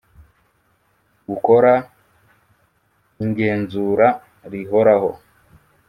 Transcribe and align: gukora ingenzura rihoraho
gukora 1.29 1.73
ingenzura 3.23 4.07
rihoraho 4.51 5.11